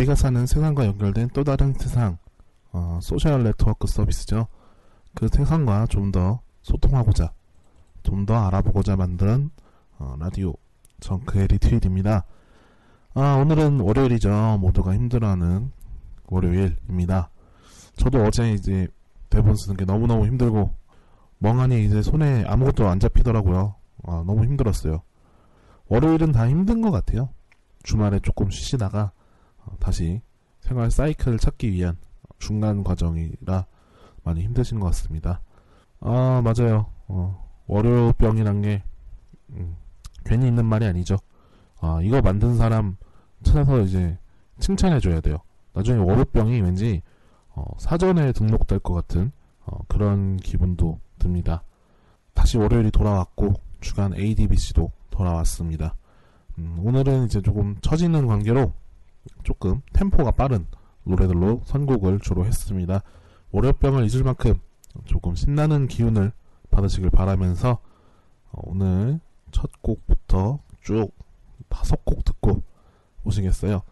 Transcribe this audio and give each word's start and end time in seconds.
우리가 0.00 0.14
사는 0.14 0.46
세상과 0.46 0.86
연결된 0.86 1.28
또 1.34 1.44
다른 1.44 1.74
세상, 1.74 2.16
어, 2.72 2.98
소셜 3.02 3.42
네트워크 3.42 3.86
서비스죠. 3.86 4.46
그 5.14 5.28
세상과 5.28 5.86
좀 5.88 6.10
더 6.10 6.40
소통하고자, 6.62 7.32
좀 8.02 8.24
더 8.24 8.46
알아보고자 8.46 8.96
만든 8.96 9.50
어, 9.98 10.16
라디오 10.18 10.54
정크의 11.00 11.48
리트윗입니다. 11.48 12.24
아, 13.14 13.34
오늘은 13.34 13.80
월요일이죠. 13.80 14.58
모두가 14.60 14.94
힘들어하는 14.94 15.70
월요일입니다. 16.28 17.30
저도 17.96 18.24
어제 18.24 18.52
이제 18.52 18.88
대본 19.28 19.54
쓰는 19.56 19.76
게 19.76 19.84
너무너무 19.84 20.24
힘들고 20.26 20.72
멍하니 21.38 21.84
이제 21.84 22.00
손에 22.00 22.44
아무것도 22.46 22.88
안 22.88 23.00
잡히더라고요. 23.00 23.74
아, 24.04 24.24
너무 24.26 24.44
힘들었어요. 24.44 25.02
월요일은 25.88 26.32
다 26.32 26.48
힘든 26.48 26.80
것 26.80 26.90
같아요. 26.90 27.28
주말에 27.82 28.18
조금 28.20 28.50
쉬시다가 28.50 29.00
어, 29.00 29.19
다시 29.78 30.20
생활 30.60 30.90
사이클을 30.90 31.38
찾기 31.38 31.72
위한 31.72 31.96
중간 32.38 32.84
과정이라 32.84 33.66
많이 34.22 34.42
힘드신 34.42 34.80
것 34.80 34.86
같습니다. 34.86 35.40
아, 36.00 36.42
맞아요. 36.42 36.86
어, 37.08 37.48
월요병이란 37.66 38.62
게, 38.62 38.82
음, 39.50 39.76
괜히 40.24 40.48
있는 40.48 40.64
말이 40.64 40.86
아니죠. 40.86 41.16
아, 41.80 42.00
이거 42.02 42.20
만든 42.20 42.56
사람 42.56 42.96
찾아서 43.42 43.80
이제 43.80 44.18
칭찬해줘야 44.58 45.20
돼요. 45.20 45.38
나중에 45.72 46.02
월요병이 46.02 46.60
왠지, 46.60 47.02
어, 47.50 47.64
사전에 47.78 48.32
등록될 48.32 48.80
것 48.80 48.94
같은, 48.94 49.32
어, 49.66 49.78
그런 49.88 50.36
기분도 50.36 51.00
듭니다. 51.18 51.62
다시 52.34 52.58
월요일이 52.58 52.90
돌아왔고, 52.90 53.54
주간 53.80 54.14
ADBC도 54.14 54.90
돌아왔습니다. 55.10 55.96
음, 56.58 56.78
오늘은 56.82 57.26
이제 57.26 57.40
조금 57.40 57.76
처지는 57.80 58.26
관계로 58.26 58.72
조금 59.42 59.80
템포가 59.92 60.32
빠른 60.32 60.66
노래들로 61.04 61.62
선곡을 61.64 62.20
주로 62.20 62.44
했습니다. 62.44 63.02
월요병을 63.52 64.06
잊을 64.06 64.22
만큼 64.22 64.54
조금 65.04 65.34
신나는 65.34 65.88
기운을 65.88 66.32
받으시길 66.70 67.10
바라면서 67.10 67.78
어, 68.52 68.60
오늘 68.64 69.20
첫 69.50 69.70
곡부터 69.82 70.60
쭉 70.80 71.10
다섯 71.68 72.04
곡 72.04 72.24
듣고 72.24 72.62
오시겠어요. 73.24 73.82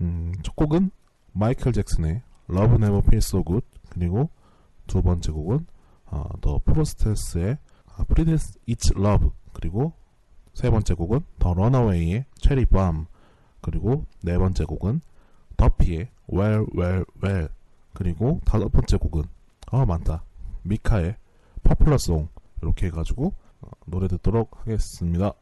음, 0.00 0.32
첫 0.42 0.56
곡은 0.56 0.90
마이클 1.32 1.72
잭슨의 1.72 2.22
Love 2.50 2.74
Never 2.76 2.98
Feels 2.98 3.28
So 3.28 3.42
Good 3.44 3.66
그리고 3.90 4.30
두 4.86 5.02
번째 5.02 5.32
곡은 5.32 5.66
어, 6.06 6.28
The 6.40 6.58
Prostes의 6.64 7.58
Pretty 8.08 8.36
It's 8.68 8.98
Love 8.98 9.30
그리고 9.52 9.92
세 10.52 10.70
번째 10.70 10.94
곡은 10.94 11.20
The 11.38 11.54
Runaway의 11.54 12.24
Cherry 12.40 12.66
Bomb 12.66 13.06
그리고 13.64 14.04
네 14.20 14.36
번째 14.36 14.64
곡은 14.64 15.00
더피의 15.56 16.10
Well 16.30 16.66
Well 16.76 17.04
Well. 17.24 17.48
그리고 17.94 18.42
다섯 18.44 18.68
번째 18.68 18.98
곡은 18.98 19.22
아 19.68 19.86
많다. 19.86 20.22
미카의 20.64 21.16
Popular 21.62 21.94
Song. 21.94 22.28
이렇게 22.60 22.88
해가지고 22.88 23.32
어, 23.62 23.70
노래 23.86 24.06
듣도록 24.06 24.60
하겠습니다. 24.60 25.32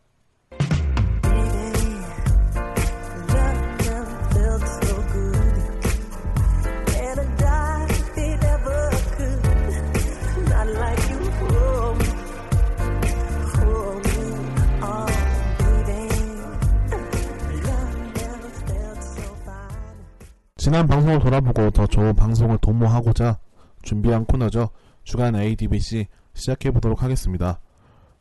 지난 20.62 20.86
방송을 20.86 21.18
돌아보고 21.18 21.72
더 21.72 21.88
좋은 21.88 22.14
방송을 22.14 22.58
도모하고자 22.58 23.40
준비한 23.82 24.24
코너죠. 24.24 24.68
주간 25.02 25.34
ADBC 25.34 26.06
시작해보도록 26.34 27.02
하겠습니다. 27.02 27.58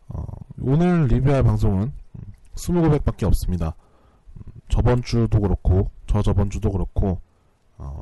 어, 0.08 0.24
오늘 0.60 1.06
리뷰할 1.06 1.44
방송은 1.44 1.94
20곡밖에 2.56 3.26
없습니다. 3.28 3.76
음, 4.38 4.54
저번 4.70 5.04
주도 5.04 5.40
그렇고, 5.40 5.92
저 6.08 6.24
저번 6.24 6.50
주도 6.50 6.72
그렇고, 6.72 7.22
어, 7.78 8.02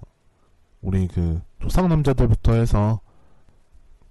우리 0.82 1.10
그 1.10 1.42
조상 1.60 1.90
남자들부터 1.90 2.54
해서 2.54 3.02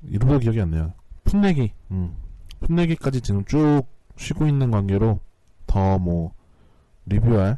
이름도 0.02 0.40
기억이 0.40 0.60
안 0.60 0.72
나요. 0.72 0.92
풋내기, 1.24 1.72
음, 1.90 2.14
풋내기까지 2.60 3.22
지금 3.22 3.46
쭉 3.46 3.84
쉬고 4.16 4.46
있는 4.46 4.70
관계로 4.70 5.20
더 5.66 5.98
뭐 5.98 6.34
리뷰할 7.06 7.56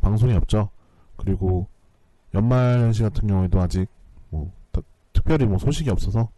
방송이 0.00 0.34
없죠. 0.34 0.70
그리고 1.16 1.66
연말연시 2.34 3.02
같은 3.02 3.28
경우에도 3.28 3.60
아직 3.60 3.86
뭐 4.30 4.50
특별히 5.12 5.46
뭐 5.46 5.58
소식이 5.58 5.90
없어서 5.90 6.28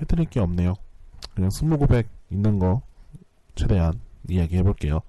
해드릴 0.00 0.26
게 0.26 0.40
없네요. 0.40 0.74
그냥 1.34 1.50
스무고백 1.50 2.08
있는 2.30 2.58
거 2.58 2.82
최대한 3.54 4.00
이야기 4.28 4.56
해볼게요. 4.56 5.00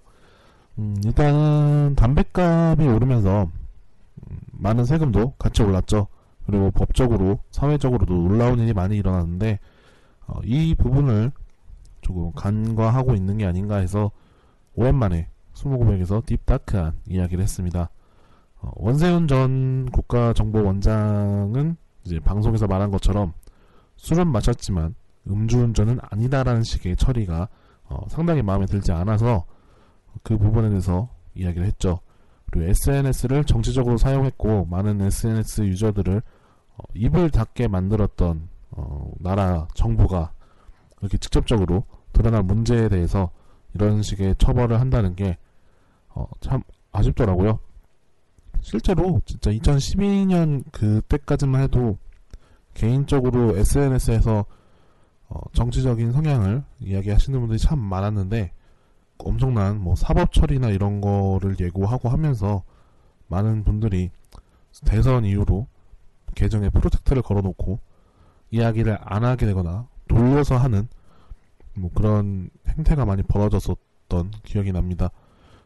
음, 0.79 0.95
일단은 1.03 1.95
담배값이 1.95 2.88
오르면서 2.88 3.44
음, 3.44 4.38
많은 4.51 4.85
세금도 4.85 5.34
같이 5.38 5.63
올랐죠. 5.63 6.07
그리고 6.45 6.72
법적으로 6.72 7.39
사회적으로도 7.51 8.13
놀라운 8.13 8.59
일이 8.59 8.74
많이 8.74 8.97
일어났는데 8.97 9.59
어, 10.28 10.39
이 10.44 10.75
부분을 10.75 11.31
조금 12.01 12.31
간과하고 12.34 13.16
있는 13.16 13.38
게 13.38 13.45
아닌가 13.45 13.78
해서 13.78 14.12
오랜만에 14.75 15.29
스무고백에서 15.53 16.24
딥다크한 16.25 16.94
이야기를 17.07 17.44
했습니다. 17.44 17.89
어, 18.62 18.72
원세훈 18.75 19.28
전 19.28 19.90
국가정보원장은 19.91 21.78
이제 22.06 22.19
방송에서 22.19 22.68
말한 22.68 22.91
것처럼 22.91 23.34
술은 23.97 24.28
마셨지만 24.28 24.95
음주운전은 25.29 26.00
아니다라는 26.01 26.63
식의 26.63 26.95
처리가 26.95 27.50
어, 27.85 28.06
상당히 28.09 28.41
마음에 28.41 28.66
들지 28.66 28.91
않아서 28.91 29.45
그 30.23 30.38
부분에 30.38 30.69
대해서 30.69 31.09
이야기를 31.35 31.68
했죠. 31.68 32.00
그리고 32.51 32.69
SNS를 32.69 33.44
정치적으로 33.44 33.97
사용했고 33.97 34.66
많은 34.66 35.01
SNS 35.01 35.63
유저들을 35.63 36.21
어, 36.77 36.83
입을 36.94 37.30
닫게 37.30 37.68
만들었던 37.68 38.50
어, 38.71 39.12
나라 39.19 39.68
정부가 39.74 40.31
이렇게 41.01 41.18
직접적으로 41.18 41.83
드러난 42.13 42.45
문제에 42.45 42.89
대해서 42.89 43.31
이런 43.74 44.01
식의 44.01 44.36
처벌을 44.38 44.80
한다는 44.80 45.15
게참 45.15 46.63
아쉽더라고요. 46.92 47.60
실제로 48.67 49.21
진짜 49.25 49.49
2012년 49.49 50.61
그때까지만 50.73 51.61
해도 51.61 51.97
개인적으로 52.73 53.55
SNS에서 53.55 54.43
어, 55.29 55.39
정치적인 55.53 56.11
성향을 56.11 56.65
이야기하시는 56.81 57.39
분들이 57.39 57.59
참 57.59 57.79
많았는데 57.79 58.51
엄청난 59.19 59.79
뭐 59.79 59.95
사법 59.95 60.33
처리나 60.33 60.71
이런 60.71 60.99
거를 60.99 61.55
예고하고 61.57 62.09
하면서 62.09 62.63
많은 63.29 63.63
분들이 63.63 64.11
대선 64.83 65.23
이후로 65.23 65.65
계정에 66.35 66.69
프로젝트를 66.69 67.21
걸어놓고 67.21 67.79
이야기를 68.51 68.97
안 69.01 69.23
하게 69.23 69.45
되거나 69.45 69.87
돌려서 70.09 70.57
하는 70.57 70.89
뭐 71.73 71.89
그런 71.95 72.49
행태가 72.67 73.05
많이 73.05 73.23
벌어졌었던 73.23 74.31
기억이 74.43 74.73
납니다. 74.73 75.09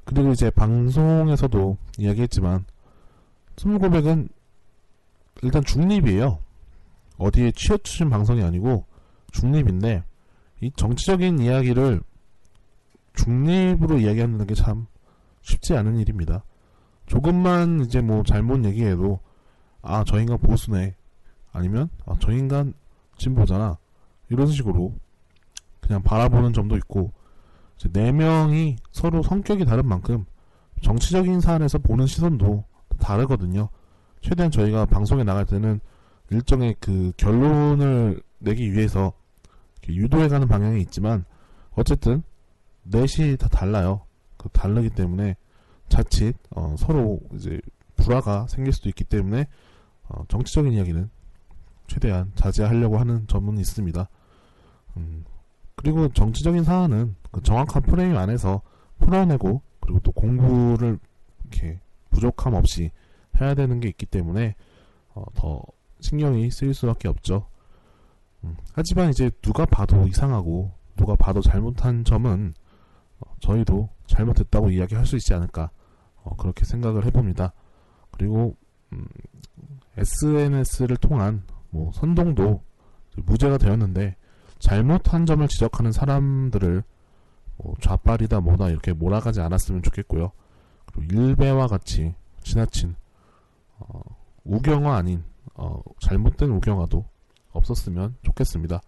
그리고 0.06 0.34
이제 0.34 0.52
방송에서도 0.52 1.78
이야기했지만 1.98 2.66
스무고백은 3.58 4.30
일단 5.44 5.64
중립이에요. 5.64 6.40
어디에 7.18 7.52
치우친 7.52 8.10
방송이 8.10 8.44
아니고 8.44 8.86
중립인데 9.32 10.04
이 10.62 10.72
정치적인 10.76 11.40
이야기를 11.40 12.02
중립으로 13.16 14.00
이야기하는 14.00 14.46
게 14.48 14.54
참 14.56 14.88
쉽지 15.42 15.76
않은 15.76 15.98
일입니다. 15.98 16.44
조금만 17.08 17.82
이제 17.82 18.00
뭐 18.02 18.24
잘못 18.24 18.64
얘기해도 18.66 19.20
아 19.82 20.04
저 20.06 20.20
인간 20.20 20.38
보수네 20.38 20.96
아니면 21.52 21.90
아 22.06 22.16
저 22.20 22.32
인간 22.32 22.74
진보잖아 23.18 23.78
이런 24.30 24.48
식으로 24.48 24.94
그냥 25.80 26.04
바라보는 26.04 26.54
점도 26.54 26.78
있고 26.78 27.12
네 27.92 28.12
명이 28.12 28.78
서로 28.92 29.24
성격이 29.24 29.66
다른 29.66 29.88
만큼 29.88 30.26
정치적인 30.84 31.42
사안에서 31.42 31.80
보는 31.80 32.06
시선도 32.06 32.64
다르거든요. 33.02 33.70
최대한 34.22 34.52
저희가 34.52 34.86
방송에 34.86 35.24
나갈 35.24 35.46
때는 35.46 35.80
일정의 36.30 36.76
그 36.80 37.12
결론을 37.18 38.22
내기 38.40 38.72
위해서 38.72 39.14
유도해가는 39.88 40.48
방향이 40.48 40.80
있지만 40.82 41.26
어쨌든 41.72 42.24
넷이 42.84 43.38
다 43.38 43.48
달라요. 43.50 44.06
그 44.38 44.50
다르기 44.50 44.90
때문에 44.92 45.36
자칫 45.90 46.36
어, 46.52 46.76
서로 46.78 47.20
이제 47.34 47.60
불화가 47.96 48.48
생길 48.48 48.74
수도 48.74 48.90
있기 48.90 49.04
때문에 49.04 49.48
어, 50.08 50.24
정치적인 50.28 50.72
이야기는 50.74 51.10
최대한 51.88 52.32
자제하려고 52.36 52.98
하는 52.98 53.28
점은 53.28 53.58
있습니다. 53.58 54.08
음, 54.98 55.26
그리고 55.76 56.10
정치적인 56.10 56.64
사안은 56.64 57.16
그 57.32 57.42
정확한 57.42 57.84
프레임 57.84 58.16
안에서 58.16 58.62
풀어내고 59.00 59.62
그리고 59.82 60.00
또 60.00 60.12
공부를 60.12 61.00
이렇게 61.42 61.80
부족함 62.12 62.54
없이 62.54 62.92
해야 63.40 63.56
되는 63.56 63.80
게 63.80 63.88
있기 63.90 64.06
때문에 64.06 64.56
어, 65.14 65.24
더 65.34 65.62
신경이 66.00 66.52
쓰일 66.52 66.74
수밖에 66.74 67.08
없죠. 67.08 67.48
음, 68.44 68.56
하지만 68.74 69.10
이제 69.10 69.30
누가 69.42 69.66
봐도 69.66 70.08
이상하고 70.08 70.72
누가 70.96 71.16
봐도 71.16 71.42
잘못한 71.42 72.04
점은 72.04 72.54
어, 73.20 73.34
저희도 73.40 73.90
잘못했다고 74.08 74.72
이야기할 74.72 75.06
수 75.06 75.16
있지 75.16 75.34
않을까 75.34 75.70
어, 76.24 76.36
그렇게 76.36 76.66
생각을 76.66 77.06
해봅니다. 77.06 77.54
그리고 78.12 78.56
음, 78.94 79.08
SNS를 79.98 80.98
통한 80.98 81.44
뭐 81.70 81.92
선동도 81.94 82.62
무죄가 83.16 83.58
되었는데 83.58 84.16
잘못한 84.60 85.26
점을 85.26 85.46
지적하는 85.48 85.92
사람들을 85.92 86.84
뭐 87.58 87.76
좌빨이다 87.82 88.42
뭐다 88.42 88.70
이렇게 88.70 88.94
몰아가지 88.94 89.42
않았으면 89.42 89.84
좋겠고요. 89.84 90.32
그리고 90.94 91.14
일배와 91.14 91.68
같이 91.68 92.14
지나친 92.44 92.96
어, 93.80 94.02
우경화 94.44 94.96
아닌 94.96 95.24
어, 95.54 95.82
잘못된 96.00 96.50
우경화도 96.50 97.06
없었으면 97.52 98.16
좋겠습니다. 98.24 98.82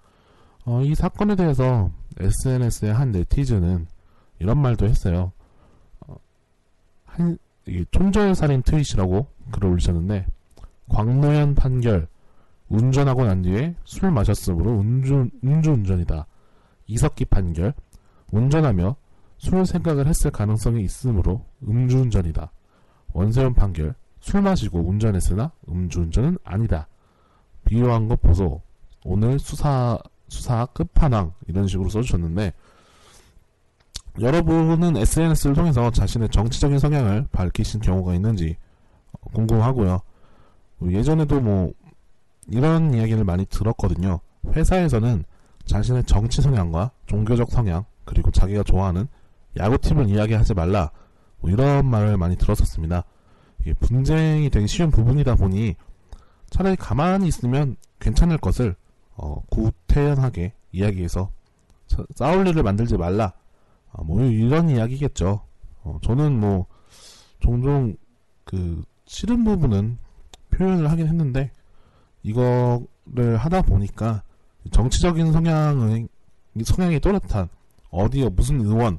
어, 0.66 0.82
이 0.82 0.96
사건에 0.96 1.36
대해서 1.36 1.92
SNS의 2.20 2.94
한 2.94 3.12
네티즌은 3.12 3.88
이런 4.40 4.62
말도 4.62 4.86
했어요. 4.88 5.32
어, 6.02 6.16
한, 7.06 7.38
촌절살인 7.92 8.64
트윗이라고 8.64 9.28
글을 9.52 9.70
올리셨는데, 9.70 10.26
광노현 10.90 11.56
판결, 11.56 12.08
운전하고 12.70 13.26
난 13.26 13.42
뒤에 13.42 13.76
술 13.86 14.12
마셨으므로 14.12 14.80
음주, 14.80 15.30
음주운전이다. 15.44 16.26
이석기 16.88 17.26
판결, 17.26 17.74
운전하며 18.32 18.96
술 19.38 19.66
생각을 19.66 20.08
했을 20.08 20.32
가능성이 20.32 20.84
있으므로 20.84 21.46
음주운전이다. 21.68 22.52
원세훈 23.14 23.54
판결, 23.54 23.96
술 24.20 24.42
마시고 24.42 24.80
운전했으나 24.80 25.52
음주운전은 25.70 26.38
아니다. 26.44 26.88
비유한 27.66 28.08
것 28.08 28.22
보소. 28.22 28.62
오늘 29.06 29.40
수사 29.40 29.98
수사 30.30 30.66
끝판왕 30.68 31.34
이런 31.48 31.68
식으로 31.68 31.90
써주셨는데 31.90 32.54
여러분은 34.20 34.98
SNS를 34.98 35.56
통해서 35.56 35.92
자신의 35.92 36.30
정치적인 36.30 36.80
성향을 36.80 37.28
밝히신 37.32 37.82
경우가 37.82 38.14
있는지 38.16 38.58
궁금하고요. 39.34 40.02
예전에도 40.90 41.40
뭐 41.40 41.72
이런 42.48 42.94
이야기를 42.94 43.24
많이 43.24 43.46
들었거든요. 43.46 44.20
회사에서는 44.56 45.24
자신의 45.66 46.04
정치 46.04 46.42
성향과 46.42 46.92
종교적 47.06 47.50
성향 47.50 47.86
그리고 48.06 48.32
자기가 48.32 48.64
좋아하는 48.64 49.08
야구팀을 49.58 50.10
이야기하지 50.10 50.54
말라 50.54 50.92
뭐 51.44 51.52
이런 51.52 51.86
말을 51.86 52.16
많이 52.16 52.38
들었었습니다. 52.38 53.04
분쟁이 53.82 54.50
되기 54.50 54.66
쉬운 54.66 54.92
부분이다 54.92 55.36
보니 55.36 55.76
차라리 56.50 56.78
가만히 56.78 57.28
있으면 57.28 57.76
괜찮을 58.00 58.38
것을 58.38 58.76
어, 59.16 59.44
구태연하게 59.50 60.54
이야기해서 60.72 61.30
싸울 62.16 62.48
일을 62.48 62.64
만들지 62.64 62.96
말라. 62.96 63.34
어, 63.92 64.06
뭐 64.06 64.24
이런 64.24 64.70
이야기겠죠. 64.70 65.42
어, 65.84 66.00
저는 66.02 66.40
뭐 66.40 66.66
종종 67.42 67.94
그 68.46 68.82
싫은 69.06 69.44
부분은 69.44 69.98
표현을 70.52 70.90
하긴 70.90 71.08
했는데 71.08 71.52
이거를 72.24 73.36
하다 73.38 73.64
보니까 73.64 74.24
정치적인 74.72 75.34
성향의 75.34 76.08
성향이 76.64 77.02
또렷한 77.02 77.50
어디 77.90 78.24
무슨 78.30 78.62
의원 78.62 78.98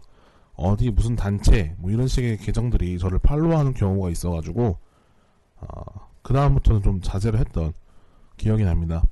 어디 0.57 0.91
무슨 0.91 1.17
단체 1.17 1.75
뭐 1.79 1.91
이런 1.91 2.07
식의 2.07 2.39
계정들이 2.39 2.99
저를 2.99 3.19
팔로우하는 3.19 3.75
경우가 3.75 4.11
있어가지고 4.11 4.79
어, 5.57 5.83
그 6.23 6.33
다음부터는 6.33 6.83
좀 6.83 7.01
자제를 7.01 7.39
했던 7.41 7.73
기억이 8.37 8.65
납니다. 8.65 9.03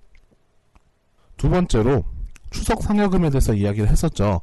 두 1.37 1.49
번째로 1.51 2.05
추석 2.51 2.83
상여금에 2.83 3.31
대해서 3.31 3.55
이야기를 3.55 3.89
했었죠. 3.89 4.41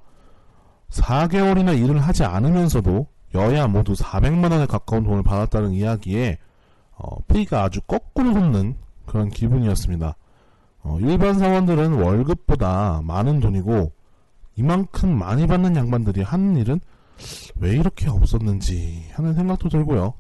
4개월이나 0.90 1.78
일을 1.78 2.00
하지 2.00 2.24
않으면서도 2.24 3.08
여야 3.36 3.68
모두 3.68 3.94
400만 3.94 4.52
원에 4.52 4.66
가까운 4.66 5.04
돈을 5.04 5.24
받았다는 5.24 5.72
이야기에 5.72 6.38
어, 6.92 7.22
피가 7.28 7.64
아주 7.64 7.82
거꾸로 7.82 8.34
솟는 8.34 8.76
그런 9.06 9.30
기분이었습니다. 9.30 10.16
어, 10.82 10.98
일반 11.02 11.38
사원들은 11.38 11.94
월급보다 11.94 13.02
많은 13.04 13.40
돈이고 13.40 13.92
이만큼 14.56 15.18
많이 15.18 15.48
받는 15.48 15.76
양반들이 15.76 16.22
하는 16.22 16.58
일은 16.58 16.82
왜 17.58 17.72
이렇게 17.72 18.10
없었는지 18.10 19.06
하는 19.14 19.34
생각도 19.34 19.70
들고요. 19.70 20.14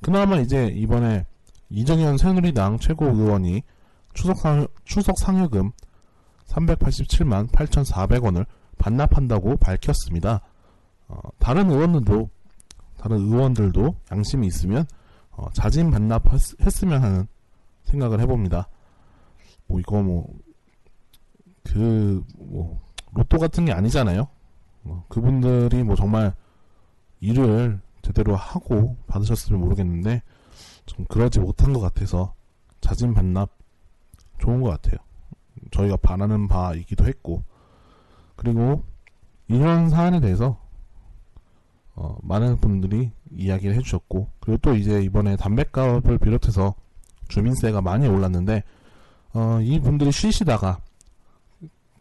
그나마 0.00 0.36
이제 0.36 0.66
이번에 0.66 1.26
이정현 1.70 2.18
새누리당 2.18 2.78
최고의원이 2.78 3.62
추석, 4.14 4.36
상여금 5.18 5.72
387만 6.46 7.48
8,400원을 7.50 8.46
반납한다고 8.78 9.56
밝혔습니다. 9.56 10.42
어, 11.08 11.20
다른 11.38 11.70
의원들도 11.70 12.30
다른 12.98 13.16
의원들도 13.16 13.96
양심이 14.12 14.46
있으면 14.46 14.86
어, 15.30 15.48
자진 15.52 15.90
반납했으면 15.90 17.02
하는 17.02 17.26
생각을 17.84 18.20
해봅니다. 18.20 18.68
뭐 19.66 19.80
이거 19.80 20.02
뭐 20.02 20.26
그뭐 21.64 22.80
로또 23.12 23.38
같은 23.38 23.64
게 23.64 23.72
아니잖아요. 23.72 24.28
어, 24.84 25.04
그분들이 25.08 25.82
뭐 25.82 25.96
정말 25.96 26.34
일을 27.20 27.80
제대로 28.02 28.34
하고 28.34 28.96
받으셨으면 29.06 29.60
모르겠는데 29.60 30.22
좀 30.86 31.04
그러지 31.06 31.40
못한 31.40 31.72
것 31.72 31.80
같아서 31.80 32.34
자진 32.80 33.14
반납 33.14 33.50
좋은 34.38 34.60
것 34.60 34.70
같아요. 34.70 34.96
저희가 35.70 35.96
바라는 35.96 36.48
바이기도 36.48 37.06
했고 37.06 37.44
그리고 38.34 38.84
이런 39.48 39.88
사안에 39.88 40.20
대해서 40.20 40.58
어, 41.94 42.16
많은 42.22 42.58
분들이 42.58 43.12
이야기를 43.30 43.76
해주셨고 43.76 44.28
그리고 44.40 44.58
또 44.62 44.74
이제 44.74 45.02
이번에 45.02 45.36
담배값을 45.36 46.18
비롯해서 46.18 46.74
주민세가 47.28 47.80
많이 47.80 48.08
올랐는데 48.08 48.64
어, 49.34 49.60
이 49.62 49.78
분들이 49.80 50.10
쉬시다가 50.10 50.80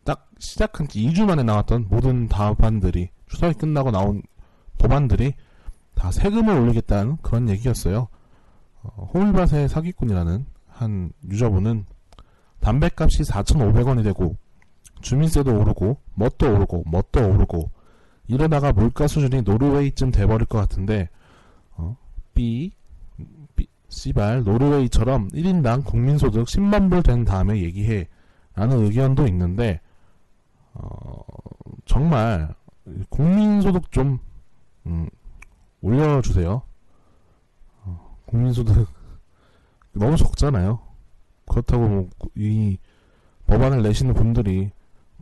딱 0.03 0.29
시작한 0.39 0.87
지 0.87 0.99
2주 1.05 1.25
만에 1.25 1.43
나왔던 1.43 1.87
모든 1.89 2.27
답안들이 2.27 3.09
추석이 3.27 3.53
끝나고 3.55 3.91
나온 3.91 4.21
법안들이 4.77 5.33
다 5.95 6.11
세금을 6.11 6.57
올리겠다는 6.57 7.17
그런 7.21 7.49
얘기였어요. 7.49 8.07
어, 8.83 9.09
호밀밭의 9.13 9.69
사기꾼이라는 9.69 10.45
한 10.67 11.11
유저분은 11.29 11.85
담배값이 12.59 13.23
4,500원이 13.23 14.03
되고 14.03 14.35
주민세도 15.01 15.59
오르고 15.59 15.97
뭣도 16.15 16.53
오르고 16.55 16.83
뭣도 16.87 17.29
오르고 17.29 17.69
이러다가 18.27 18.71
물가 18.71 19.07
수준이 19.07 19.41
노르웨이쯤 19.43 20.11
돼버릴 20.11 20.45
것 20.47 20.57
같은데 20.57 21.09
어? 21.75 21.97
B, 22.33 22.71
B 23.55 23.67
씨발 23.89 24.43
노르웨이처럼 24.43 25.27
1인당 25.29 25.85
국민소득 25.85 26.45
10만 26.45 26.89
불 26.89 27.03
된 27.03 27.25
다음에 27.25 27.61
얘기해 27.61 28.07
라는 28.55 28.83
의견도 28.85 29.27
있는데 29.27 29.81
어, 30.73 31.21
정말 31.85 32.53
국민소득 33.09 33.91
좀 33.91 34.19
음, 34.85 35.09
올려주세요. 35.81 36.61
어, 37.83 38.17
국민소득 38.25 38.87
너무 39.93 40.15
적잖아요. 40.17 40.79
그렇다고 41.45 41.87
뭐 41.87 42.09
이 42.35 42.77
법안을 43.47 43.83
내시는 43.83 44.13
분들이 44.13 44.71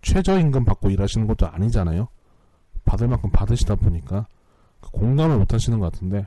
최저임금 0.02 0.66
받고 0.66 0.90
일하시는 0.92 1.28
것도 1.28 1.48
아니잖아요. 1.48 2.08
받을 2.86 3.08
만큼 3.08 3.30
받으시다 3.32 3.76
보니까 3.76 4.28
공감을 4.94 5.38
못 5.38 5.54
하시는 5.54 5.80
것 5.80 5.92
같은데 5.92 6.26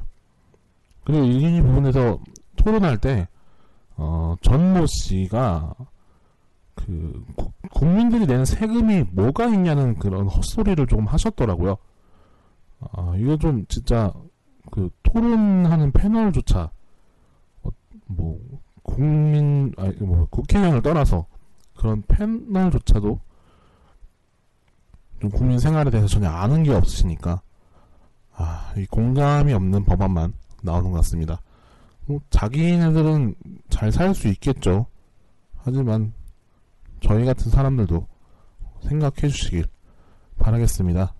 그리고 1.04 1.24
이 1.24 1.60
부분에서 1.60 2.18
토론할 2.56 2.98
때 2.98 3.28
어, 3.96 4.34
전모 4.42 4.86
씨가 4.86 5.74
그 6.74 7.24
구- 7.36 7.52
국민들이 7.70 8.26
내는 8.26 8.44
세금이 8.44 9.04
뭐가 9.12 9.46
있냐는 9.46 9.94
그런 9.98 10.26
헛소리를 10.28 10.86
조금 10.86 11.06
하셨더라고요. 11.06 11.76
아, 12.92 13.14
이거 13.18 13.36
좀 13.36 13.64
진짜 13.66 14.12
그 14.70 14.90
토론하는 15.02 15.92
패널조차 15.92 16.70
어, 17.62 17.68
뭐 18.06 18.38
국민 18.82 19.72
아니 19.76 19.94
뭐 19.96 20.26
국회의원을 20.30 20.82
떠나서 20.82 21.26
그런 21.76 22.02
패널조차도 22.08 23.20
좀 25.20 25.30
국민 25.30 25.58
생활에 25.58 25.90
대해서 25.90 26.08
전혀 26.08 26.28
아는 26.28 26.62
게 26.64 26.72
없으시니까 26.72 27.42
아, 28.34 28.72
이 28.76 28.86
공감이 28.86 29.52
없는 29.52 29.84
법안만 29.84 30.32
나오는 30.62 30.90
것 30.90 30.96
같습니다. 30.98 31.40
뭐 32.06 32.20
자기네들은 32.30 33.34
잘 33.68 33.92
살 33.92 34.14
수 34.14 34.26
있겠죠. 34.28 34.86
하지만 35.58 36.12
저희 37.02 37.24
같은 37.24 37.50
사람들도 37.50 38.06
생각해 38.82 39.28
주시길 39.28 39.66
바라겠습니다. 40.38 41.14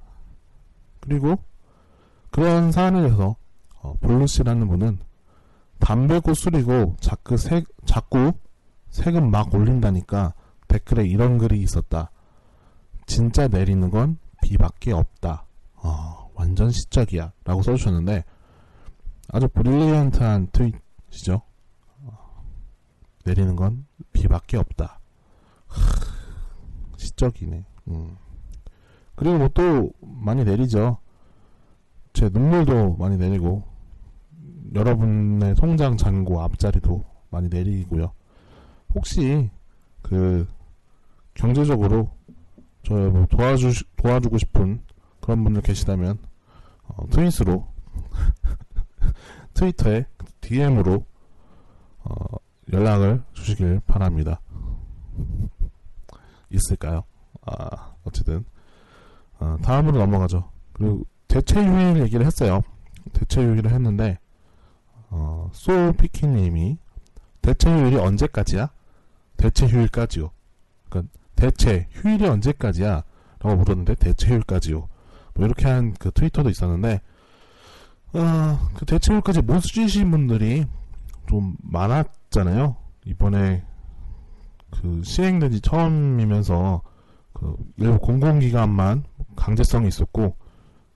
그리고 1.00 1.36
그런 2.30 2.72
사안에 2.72 3.02
대해서 3.02 3.36
어, 3.80 3.94
블루 4.00 4.26
씨라는 4.26 4.68
분은 4.68 4.98
담배고 5.80 6.34
술이고 6.34 6.96
자꾸 7.00 7.36
세, 7.36 7.62
자꾸 7.84 8.32
세금 8.90 9.30
막 9.30 9.52
올린다니까 9.52 10.34
댓글에 10.68 11.04
이런 11.04 11.38
글이 11.38 11.60
있었다. 11.60 12.10
진짜 13.06 13.48
내리는 13.48 13.90
건 13.90 14.18
비밖에 14.42 14.92
없다. 14.92 15.46
어, 15.74 16.30
완전 16.34 16.70
시적이야. 16.70 17.32
라고 17.44 17.62
써주셨는데 17.62 18.24
아주 19.28 19.48
brilliant한 19.49 20.49
트윗이죠. 20.52 21.42
어, 22.02 22.44
내리는 23.24 23.56
건 23.56 23.86
비밖에 24.12 24.56
없다. 24.56 25.01
시적이네. 27.23 27.64
음. 27.88 28.17
그리고 29.14 29.38
뭐 29.38 29.49
또 29.55 29.93
많이 30.00 30.45
내리죠. 30.45 30.99
제 32.12 32.29
눈물도 32.29 32.97
많이 32.97 33.17
내리고 33.17 33.62
여러분의 34.75 35.55
통장 35.55 35.97
잔고 35.97 36.41
앞자리도 36.43 37.05
많이 37.31 37.49
내리고요. 37.49 38.12
혹시 38.95 39.50
그 40.02 40.47
경제적으로 41.35 42.11
저뭐 42.83 43.26
도와주 43.26 43.73
도와주고 43.97 44.38
싶은 44.38 44.83
그런 45.21 45.45
분들 45.45 45.62
계시다면 45.62 46.19
어, 46.88 47.07
트윗으로 47.11 47.67
트위터에 49.55 50.07
DM으로 50.41 51.05
어, 52.05 52.14
연락을 52.73 53.23
주시길 53.33 53.81
바랍니다. 53.87 54.41
있을까요? 56.50 57.05
아 57.46 57.94
어쨌든 58.04 58.44
어, 59.38 59.56
다음으로 59.62 59.99
넘어가죠. 59.99 60.50
그리고 60.72 61.04
대체휴일 61.28 62.02
얘기를 62.02 62.25
했어요. 62.25 62.62
대체휴일을 63.12 63.70
했는데 63.70 64.18
어, 65.11 65.50
소피키님이 65.52 66.78
대체 67.40 67.70
휴일이 67.70 67.96
언제까지야? 67.96 68.70
대체 69.37 69.66
휴일까지요. 69.66 70.30
그러니까 70.88 71.12
대체 71.34 71.88
휴일이 71.90 72.26
언제까지야? 72.26 73.02
라고 73.40 73.56
물었는데 73.56 73.96
대체 73.96 74.28
휴일까지요. 74.28 74.88
뭐 75.34 75.46
이렇게 75.46 75.66
한 75.68 75.94
그 75.99 76.11
트위터도 76.12 76.50
있었는데 76.50 77.00
어, 78.14 78.68
그 78.75 78.84
대체 78.87 79.12
휴일까지 79.12 79.42
못 79.42 79.61
쓰시는 79.61 80.11
분들이 80.11 80.66
좀 81.28 81.56
많았잖아요. 81.62 82.76
이번에 83.06 83.64
그 84.70 85.02
시행된 85.04 85.50
지 85.52 85.61
처음이면서 85.61 86.82
그 87.32 87.56
일부 87.76 87.98
공공기관만 87.98 89.04
강제성이 89.36 89.88
있었고 89.88 90.36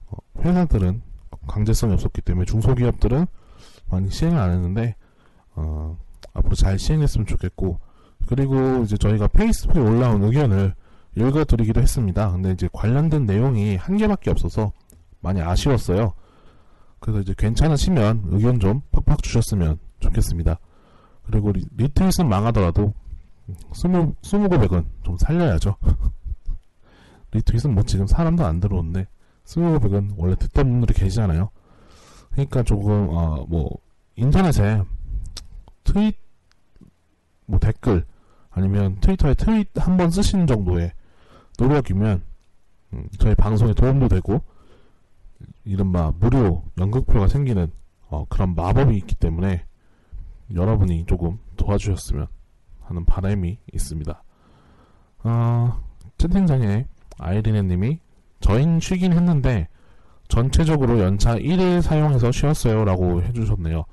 어, 0.07 0.17
회사들은 0.39 1.01
강제성이 1.47 1.93
없었기 1.93 2.21
때문에 2.21 2.45
중소기업들은 2.45 3.25
많이 3.89 4.09
시행을 4.09 4.37
안 4.37 4.51
했는데 4.51 4.95
어, 5.55 5.97
앞으로 6.33 6.55
잘 6.55 6.77
시행했으면 6.77 7.25
좋겠고 7.25 7.79
그리고 8.27 8.83
이제 8.83 8.97
저희가 8.97 9.27
페이스북에 9.27 9.79
올라온 9.79 10.23
의견을 10.23 10.75
읽어드리기도 11.15 11.81
했습니다. 11.81 12.31
근데 12.31 12.51
이제 12.51 12.69
관련된 12.71 13.25
내용이 13.25 13.75
한 13.75 13.97
개밖에 13.97 14.29
없어서 14.29 14.71
많이 15.19 15.41
아쉬웠어요. 15.41 16.13
그래서 16.99 17.21
이제 17.21 17.33
괜찮으시면 17.37 18.25
의견 18.27 18.59
좀 18.59 18.81
팍팍 18.91 19.23
주셨으면 19.23 19.79
좋겠습니다. 19.99 20.59
그리고 21.25 21.51
리, 21.51 21.65
리트윗은 21.75 22.27
망하더라도 22.27 22.93
스무 23.73 24.13
스무 24.21 24.49
고백은 24.49 24.85
좀 25.03 25.17
살려야죠. 25.17 25.75
리트윗은 27.37 27.73
뭐 27.73 27.83
지금 27.83 28.07
사람도 28.07 28.45
안 28.45 28.59
들어오는데 28.59 29.07
스무 29.43 29.71
고백은 29.79 30.15
원래 30.17 30.35
듣던 30.35 30.69
분들이 30.69 30.93
계시잖아요. 30.93 31.49
그러니까 32.31 32.63
조금 32.63 33.09
어, 33.09 33.45
뭐 33.47 33.69
인터넷에 34.15 34.81
트윗 35.83 36.15
뭐 37.45 37.59
댓글 37.59 38.05
아니면 38.51 38.99
트위터에 38.99 39.33
트윗 39.35 39.69
한 39.75 39.97
번 39.97 40.11
쓰시는 40.11 40.47
정도의 40.47 40.91
노력이면 41.59 42.23
음, 42.93 43.09
저희 43.19 43.35
방송에 43.35 43.73
도움도 43.73 44.07
되고 44.07 44.41
이른바 45.63 46.11
무료 46.19 46.63
연극표가 46.77 47.27
생기는 47.27 47.71
어, 48.09 48.25
그런 48.29 48.55
마법이 48.55 48.95
있기 48.97 49.15
때문에 49.15 49.65
여러분이 50.53 51.05
조금 51.05 51.39
도와주셨으면 51.57 52.27
하는 52.83 53.05
바람이 53.05 53.57
있습니다. 53.73 54.23
어, 55.23 55.83
채팅창에 56.17 56.85
아이리네님이 57.17 57.99
저흰 58.39 58.79
쉬긴 58.79 59.13
했는데 59.13 59.67
전체적으로 60.27 60.99
연차 60.99 61.35
1일 61.35 61.81
사용해서 61.81 62.31
쉬었어요 62.31 62.85
라고 62.85 63.21
해주셨네요. 63.23 63.85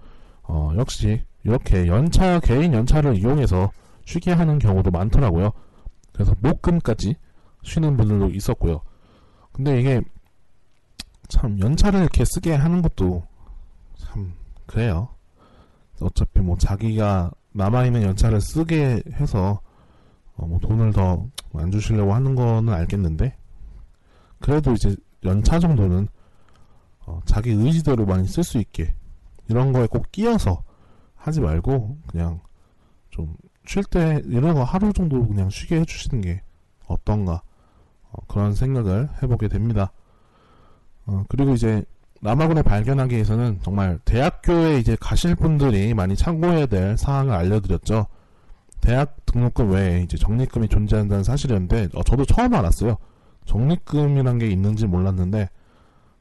어, 0.43 0.73
역시 0.77 1.23
이렇게 1.45 1.87
연차 1.87 2.41
개인 2.41 2.75
연차를 2.75 3.17
이용해서 3.17 3.71
쉬게 4.05 4.33
하는 4.33 4.59
경우도 4.59 4.91
많더라고요. 4.91 5.53
그래서 6.13 6.35
목금까지 6.41 7.17
쉬는 7.63 7.97
분들도 7.97 8.31
있었고요. 8.31 8.81
근데 9.53 9.81
이게 9.81 10.01
참 11.29 11.59
연차를 11.59 12.01
이렇게 12.01 12.25
쓰게 12.25 12.55
하는 12.55 12.83
것도 12.83 13.23
참 13.97 14.35
그래요. 14.67 15.09
어차피 16.01 16.41
뭐 16.41 16.57
자기가 16.59 17.31
남아있는 17.53 18.03
연차를 18.03 18.41
쓰게 18.41 19.03
해서 19.13 19.61
어, 20.37 20.47
뭐 20.47 20.59
돈을 20.59 20.93
더 20.93 21.25
안 21.61 21.71
주시려고 21.71 22.15
하는 22.15 22.35
거는 22.35 22.73
알겠는데 22.73 23.37
그래도 24.41 24.73
이제 24.73 24.95
연차 25.25 25.59
정도는 25.59 26.09
어, 27.07 27.21
자기 27.25 27.51
의지대로 27.51 28.07
많이 28.07 28.27
쓸 28.27 28.45
수 28.45 28.59
있게 28.59 28.95
이런 29.49 29.73
거에 29.73 29.87
꼭 29.87 30.11
끼어서 30.13 30.63
하지 31.17 31.41
말고 31.41 31.99
그냥 32.07 32.41
좀 33.11 33.37
쉴 33.67 33.83
때 33.85 34.23
이런 34.27 34.55
거 34.55 34.65
하루 34.65 34.93
정도 34.93 35.27
그냥 35.27 35.51
쉬게 35.51 35.81
해주시는 35.81 36.21
게 36.23 36.43
어떤가 36.87 37.43
어, 38.11 38.19
그런 38.29 38.55
생각을 38.55 39.09
해보게 39.23 39.49
됩니다. 39.49 39.93
어, 41.07 41.25
그리고 41.29 41.55
이제 41.55 41.83
남아군에 42.21 42.63
발견하기 42.63 43.15
위해서는 43.15 43.61
정말 43.63 43.99
대학교에 44.05 44.79
이제 44.79 44.97
가실 45.01 45.35
분들이 45.35 45.93
많이 45.95 46.17
참고해야 46.17 46.67
될 46.67 46.97
사항을 46.97 47.35
알려드렸죠. 47.35 48.07
대학 48.85 49.25
등록금 49.25 49.73
외에 49.73 50.03
이제 50.03 50.19
적립금이 50.19 50.69
존재한다는 50.69 51.25
사실이었는데 51.25 51.89
어, 51.95 52.03
저도 52.03 52.27
처음 52.27 52.53
알았어요. 52.53 52.99
적립금이란 53.47 54.39
게 54.39 54.47
있는지 54.49 54.87
몰랐는데 54.87 55.49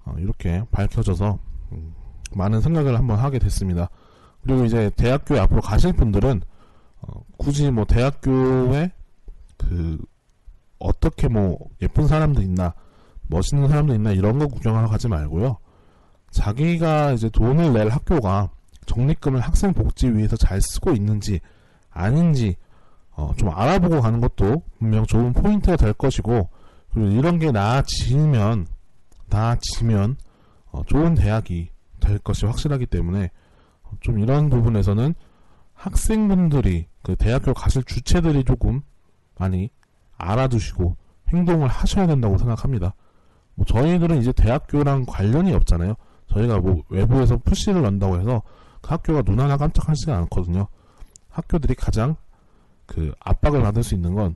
어, 0.05 0.15
이렇게 0.17 0.63
밝혀져서 0.71 1.39
음, 1.73 1.93
많은 2.31 2.61
생각을 2.61 2.97
한번 2.97 3.19
하게 3.19 3.37
됐습니다. 3.39 3.89
그리고 4.43 4.63
이제 4.63 4.89
대학교에 4.95 5.39
앞으로 5.39 5.61
가실 5.61 5.91
분들은 5.91 6.41
어, 7.01 7.21
굳이 7.37 7.69
뭐 7.69 7.83
대학교에 7.83 8.91
그 9.57 9.97
어떻게 10.79 11.27
뭐 11.27 11.57
예쁜 11.81 12.07
사람도 12.07 12.41
있나 12.41 12.73
멋있는 13.27 13.67
사람도 13.67 13.93
있나 13.93 14.11
이런 14.11 14.39
거 14.39 14.47
구경하러 14.47 14.87
가지 14.87 15.09
말고요. 15.09 15.57
자기가 16.31 17.11
이제 17.11 17.29
돈을 17.29 17.73
낼 17.73 17.89
학교가 17.89 18.51
적립금을 18.85 19.41
학생 19.41 19.73
복지 19.73 20.09
위해서 20.13 20.37
잘 20.37 20.61
쓰고 20.61 20.93
있는지 20.93 21.41
아닌지 21.93 22.55
어, 23.11 23.33
좀 23.37 23.49
알아보고 23.49 24.01
가는 24.01 24.19
것도 24.19 24.63
분명 24.79 25.05
좋은 25.05 25.33
포인트가 25.33 25.77
될 25.77 25.93
것이고 25.93 26.49
그리고 26.91 27.09
이런 27.11 27.39
게 27.39 27.51
나아지면 27.51 28.67
나아지면 29.27 30.17
어, 30.71 30.83
좋은 30.85 31.15
대학이 31.15 31.69
될 31.99 32.19
것이 32.19 32.45
확실하기 32.45 32.87
때문에 32.87 33.29
좀 33.99 34.19
이런 34.19 34.49
부분에서는 34.49 35.13
학생분들이 35.73 36.87
그 37.01 37.15
대학교 37.15 37.53
가실 37.53 37.83
주체들이 37.83 38.43
조금 38.43 38.81
많이 39.37 39.69
알아두시고 40.17 40.95
행동을 41.29 41.67
하셔야 41.67 42.07
된다고 42.07 42.37
생각합니다. 42.37 42.93
뭐 43.55 43.65
저희들은 43.65 44.19
이제 44.19 44.31
대학교랑 44.31 45.05
관련이 45.07 45.53
없잖아요. 45.53 45.95
저희가 46.31 46.59
뭐 46.59 46.83
외부에서 46.89 47.37
푸시를 47.37 47.81
넣는다고 47.81 48.19
해서 48.19 48.41
그 48.81 48.89
학교가 48.89 49.21
눈 49.21 49.39
하나 49.39 49.57
깜짝하지가 49.57 50.15
않거든요. 50.19 50.67
학교들이 51.33 51.75
가장 51.75 52.15
그 52.85 53.11
압박을 53.19 53.61
받을 53.61 53.83
수 53.83 53.95
있는 53.95 54.13
건 54.13 54.35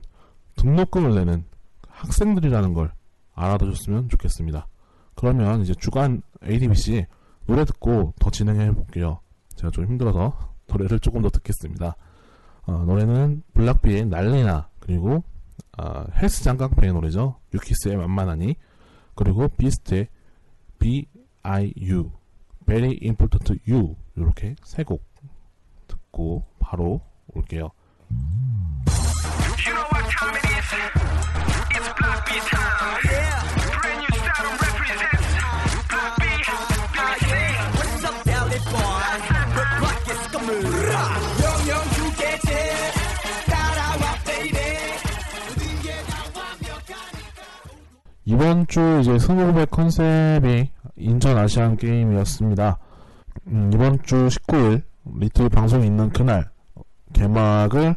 등록금을 0.56 1.14
내는 1.14 1.44
학생들이라는 1.88 2.74
걸 2.74 2.92
알아두셨으면 3.34 4.08
좋겠습니다. 4.08 4.66
그러면 5.14 5.62
이제 5.62 5.74
주간 5.74 6.22
ADBC 6.44 7.06
노래 7.46 7.64
듣고 7.64 8.14
더 8.18 8.30
진행해 8.30 8.72
볼게요. 8.72 9.20
제가 9.56 9.70
좀 9.70 9.86
힘들어서 9.86 10.54
노래를 10.66 10.98
조금 11.00 11.22
더 11.22 11.30
듣겠습니다. 11.30 11.96
어, 12.66 12.72
노래는 12.84 13.42
블락비의 13.54 14.06
난리나 14.06 14.68
그리고 14.80 15.22
어, 15.78 16.04
헬스 16.16 16.42
장강패의 16.44 16.92
노래죠. 16.92 17.36
유키스의 17.54 17.96
만만하니 17.96 18.56
그리고 19.14 19.48
비스트의 19.48 20.08
B.I.U. 20.78 22.10
Very 22.66 22.98
Important 23.02 23.60
You 23.70 23.96
이렇게 24.16 24.54
세 24.64 24.82
곡 24.84 25.07
듣고 26.08 26.44
바로 26.58 27.00
올게요. 27.34 27.70
You 29.58 29.74
know 29.74 29.84
what 29.92 30.04
time 30.10 30.34
it 30.34 30.44
is? 30.48 30.72
It's 31.76 31.88
Block 31.98 32.24
B 32.24 32.30
time. 32.48 33.04
Yeah. 33.04 33.36
Brand 33.80 34.00
new 34.00 34.12
style 34.18 34.54
represents 34.58 35.32
Block 35.88 36.12
B. 36.18 36.24
What's 37.76 38.04
up, 38.04 38.16
Valley 38.24 38.60
boy? 38.68 39.18
The 39.54 39.64
block 39.78 40.08
is 40.08 40.22
coming. 40.32 40.66
영영 41.42 41.72
주겠지. 41.94 42.48
따라와, 43.46 44.04
baby. 44.24 44.58
이번 48.24 48.66
주 48.66 49.00
이제 49.00 49.18
스노우백 49.18 49.70
컨셉이 49.70 50.70
인천 50.96 51.38
아시안 51.38 51.76
게임이었습니다. 51.76 52.78
음, 53.48 53.70
이번 53.72 54.02
주 54.02 54.26
19일 54.28 54.87
리틀 55.16 55.48
방송이 55.48 55.86
있는 55.86 56.10
그날 56.10 56.50
개막을 57.12 57.96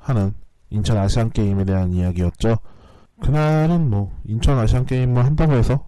하는 0.00 0.32
인천 0.70 0.96
아시안 0.96 1.30
게임에 1.30 1.64
대한 1.64 1.92
이야기였죠. 1.92 2.56
그날은 3.22 3.90
뭐 3.90 4.12
인천 4.24 4.58
아시안 4.58 4.86
게임을 4.86 5.24
한다고 5.24 5.54
해서 5.54 5.86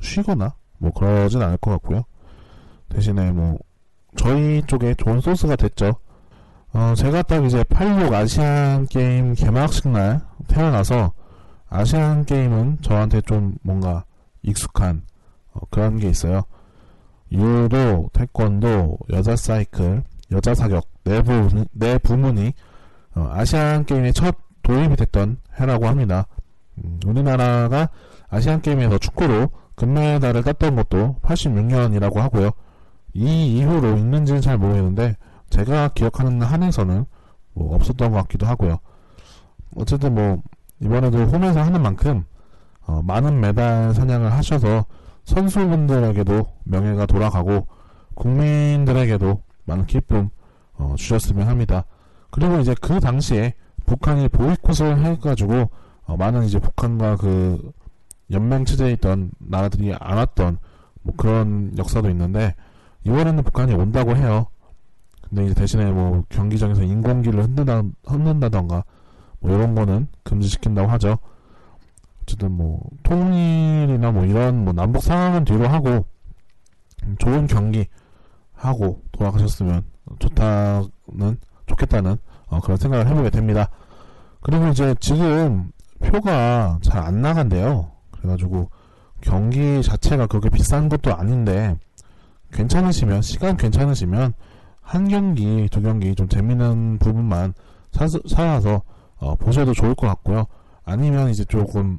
쉬거나 0.00 0.54
뭐 0.78 0.92
그러진 0.92 1.42
않을 1.42 1.56
것 1.58 1.70
같고요. 1.72 2.04
대신에 2.88 3.32
뭐 3.32 3.58
저희 4.16 4.62
쪽에 4.66 4.94
좋은 4.94 5.20
소스가 5.20 5.56
됐죠. 5.56 5.94
어, 6.72 6.94
제가 6.96 7.22
딱 7.22 7.44
이제 7.44 7.62
86 7.64 8.12
아시안 8.12 8.86
게임 8.86 9.34
개막식 9.34 9.88
날 9.88 10.20
태어나서 10.48 11.12
아시안 11.68 12.24
게임은 12.24 12.78
저한테 12.82 13.20
좀 13.22 13.54
뭔가 13.62 14.04
익숙한 14.42 15.02
어, 15.52 15.60
그런 15.70 15.98
게 15.98 16.08
있어요. 16.08 16.42
유도, 17.34 18.08
태권도, 18.12 18.98
여자 19.10 19.34
사이클, 19.36 20.04
여자 20.30 20.54
사격 20.54 20.86
네 21.04 21.20
부문이, 21.20 21.64
네 21.72 21.98
부문이 21.98 22.52
어, 23.16 23.30
아시안 23.32 23.84
게임에 23.84 24.12
첫 24.12 24.36
도입이 24.62 24.96
됐던 24.96 25.38
해라고 25.60 25.86
합니다. 25.86 26.26
음, 26.78 26.98
우리나라가 27.06 27.88
아시안 28.28 28.62
게임에서 28.62 28.98
축구로 28.98 29.50
금메달을 29.74 30.42
땄던 30.42 30.76
것도 30.76 31.16
86년이라고 31.22 32.16
하고요. 32.16 32.50
이 33.12 33.58
이후로 33.58 33.96
있는지는 33.96 34.40
잘 34.40 34.56
모르겠는데 34.56 35.16
제가 35.50 35.88
기억하는 35.88 36.40
한에서는 36.42 37.04
뭐 37.52 37.74
없었던 37.74 38.10
것 38.10 38.16
같기도 38.22 38.46
하고요. 38.46 38.78
어쨌든 39.76 40.14
뭐 40.14 40.42
이번에도 40.80 41.18
홈에서 41.24 41.60
하는 41.60 41.82
만큼 41.82 42.24
어, 42.86 43.02
많은 43.02 43.40
메달 43.40 43.94
사냥을 43.94 44.32
하셔서 44.32 44.84
선수분들에게도 45.24 46.46
명예가 46.64 47.06
돌아가고 47.06 47.66
국민들에게도 48.14 49.42
많은 49.64 49.86
기쁨 49.86 50.28
어, 50.74 50.94
주셨으면 50.96 51.48
합니다. 51.48 51.84
그리고 52.30 52.58
이제 52.58 52.74
그 52.80 53.00
당시에 53.00 53.54
북한이 53.86 54.28
보이콧을 54.28 55.04
해가지고 55.04 55.70
어, 56.06 56.16
많은 56.16 56.44
이제 56.44 56.58
북한과 56.58 57.16
그 57.16 57.72
연맹 58.30 58.64
체제에 58.64 58.92
있던 58.92 59.30
나라들이 59.38 59.94
안 59.94 60.16
왔던 60.16 60.58
뭐 61.02 61.14
그런 61.16 61.72
역사도 61.76 62.10
있는데 62.10 62.54
이번에는 63.04 63.42
북한이 63.42 63.74
온다고 63.74 64.16
해요. 64.16 64.46
근데 65.28 65.46
이제 65.46 65.54
대신에 65.54 65.90
뭐 65.90 66.24
경기장에서 66.28 66.82
인공기를 66.82 67.42
흔든다, 67.42 67.82
흔든다던가 68.06 68.84
뭐 69.40 69.54
이런 69.54 69.74
거는 69.74 70.08
금지시킨다고 70.22 70.88
하죠. 70.92 71.18
어쨌든 72.24 72.52
뭐 72.52 72.80
통일이나 73.02 74.10
뭐 74.10 74.24
이런 74.24 74.64
뭐 74.64 74.72
남북 74.72 75.02
상황은 75.02 75.44
뒤로 75.44 75.68
하고 75.68 76.06
음, 77.04 77.16
좋은 77.18 77.46
경기 77.46 77.86
하고 78.54 79.02
돌아가셨으면 79.12 79.84
좋다는 80.18 81.38
좋겠다는 81.66 82.16
어, 82.46 82.60
그런 82.60 82.76
생각을 82.78 83.06
해보게 83.08 83.30
됩니다. 83.30 83.68
그리고 84.40 84.68
이제 84.68 84.94
지금 85.00 85.70
표가 86.02 86.78
잘 86.82 87.02
안 87.02 87.22
나간대요. 87.22 87.90
그래가지고 88.10 88.70
경기 89.20 89.82
자체가 89.82 90.26
그렇게 90.26 90.48
비싼 90.48 90.88
것도 90.88 91.14
아닌데 91.14 91.76
괜찮으시면 92.52 93.22
시간 93.22 93.56
괜찮으시면 93.56 94.32
한 94.80 95.08
경기 95.08 95.68
두 95.70 95.82
경기 95.82 96.14
좀 96.14 96.28
재밌는 96.28 96.98
부분만 96.98 97.54
사, 97.90 98.06
사서 98.06 98.82
어, 99.16 99.34
보셔도 99.36 99.72
좋을 99.72 99.94
것 99.94 100.06
같고요. 100.06 100.46
아니면 100.84 101.30
이제 101.30 101.44
조금 101.44 101.98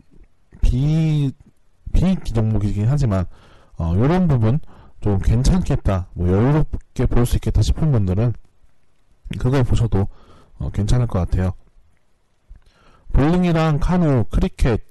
비 0.65 1.31
비인기 1.93 2.33
종목이긴 2.33 2.87
하지만 2.89 3.25
어, 3.77 3.93
이런 3.95 4.27
부분 4.27 4.59
좀 5.01 5.19
괜찮겠다, 5.19 6.07
뭐 6.13 6.27
여유롭게 6.27 7.05
볼 7.05 7.25
수 7.25 7.35
있겠다 7.37 7.61
싶은 7.61 7.91
분들은 7.91 8.33
그걸 9.39 9.63
보셔도 9.63 10.07
어, 10.57 10.69
괜찮을 10.71 11.07
것 11.07 11.19
같아요. 11.19 11.53
볼링이랑 13.13 13.79
카누, 13.79 14.25
크리켓, 14.31 14.81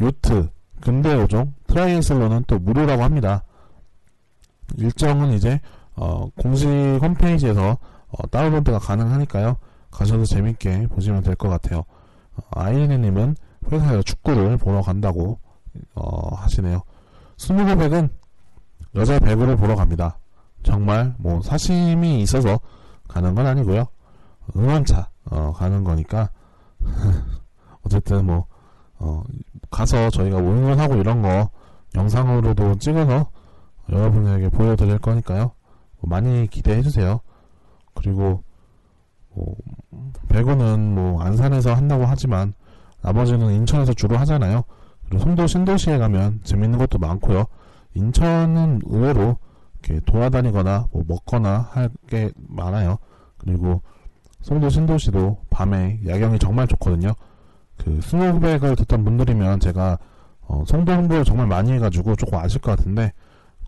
요트, 0.00 0.50
근대 0.80 1.14
오종, 1.14 1.54
트라이애슬론은 1.68 2.44
또 2.46 2.58
무료라고 2.58 3.02
합니다. 3.02 3.44
일정은 4.76 5.32
이제 5.32 5.60
어, 5.94 6.28
공식 6.36 6.66
홈페이지에서 6.68 7.78
어, 8.08 8.26
다운로드가 8.28 8.78
가능하니까요. 8.78 9.56
가셔서 9.90 10.24
재밌게 10.24 10.88
보시면 10.88 11.22
될 11.22 11.36
것 11.36 11.48
같아요. 11.48 11.84
어, 12.36 12.42
아이리네님은 12.50 13.36
회사에 13.70 14.02
축구를 14.02 14.56
보러 14.56 14.82
간다고 14.82 15.38
어, 15.94 16.34
하시네요. 16.34 16.82
스무고 17.36 17.76
백은 17.76 18.10
여자 18.94 19.18
배구를 19.18 19.56
보러 19.56 19.76
갑니다. 19.76 20.18
정말 20.62 21.14
뭐 21.18 21.40
사심이 21.42 22.20
있어서 22.22 22.60
가는 23.08 23.34
건 23.34 23.46
아니고요. 23.46 23.86
응원차 24.56 25.10
어, 25.30 25.52
가는 25.52 25.84
거니까 25.84 26.30
어쨌든 27.84 28.26
뭐 28.26 28.46
어, 28.98 29.22
가서 29.70 30.10
저희가 30.10 30.40
뭐 30.40 30.52
응원하고 30.52 30.96
이런 30.96 31.22
거 31.22 31.50
영상으로도 31.94 32.78
찍어서 32.78 33.30
여러분에게 33.90 34.48
보여드릴 34.50 34.98
거니까요. 34.98 35.52
뭐 36.00 36.08
많이 36.08 36.46
기대해 36.48 36.82
주세요. 36.82 37.20
그리고 37.94 38.42
뭐 39.34 39.54
배구는 40.28 40.94
뭐 40.94 41.22
안산에서 41.22 41.74
한다고 41.74 42.04
하지만 42.06 42.54
나머지는 43.02 43.52
인천에서 43.54 43.92
주로 43.94 44.16
하잖아요. 44.18 44.64
그리고 45.08 45.24
송도 45.24 45.46
신도시에 45.46 45.98
가면 45.98 46.40
재밌는 46.44 46.78
것도 46.78 46.98
많고요. 46.98 47.46
인천은 47.94 48.82
의외로 48.86 49.36
이렇게 49.82 50.00
돌아다니거나 50.04 50.86
뭐 50.92 51.04
먹거나 51.06 51.68
할 51.72 51.90
게 52.06 52.30
많아요. 52.48 52.98
그리고 53.38 53.82
송도 54.42 54.68
신도시도 54.68 55.38
밤에 55.50 56.00
야경이 56.06 56.38
정말 56.38 56.66
좋거든요. 56.68 57.12
그 57.76 58.00
스무고백을 58.02 58.76
듣던 58.76 59.04
분들이면 59.04 59.60
제가 59.60 59.98
어, 60.42 60.64
송도 60.66 60.92
홍보를 60.92 61.24
정말 61.24 61.46
많이 61.46 61.72
해가지고 61.72 62.16
조금 62.16 62.38
아실 62.38 62.60
것 62.60 62.76
같은데 62.76 63.12